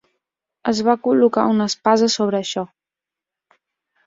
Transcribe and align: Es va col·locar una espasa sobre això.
Es 0.71 0.79
va 0.87 0.95
col·locar 1.07 1.43
una 1.57 1.67
espasa 1.73 2.09
sobre 2.15 2.41
això. 2.41 2.65